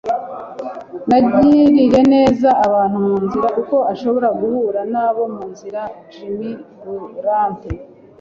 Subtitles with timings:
[1.07, 5.81] Nugirire neza abantu mu nzira, kuko ushobora guhura nabo mu nzira.”-
[6.13, 6.51] Jimmy
[7.13, 7.69] Durante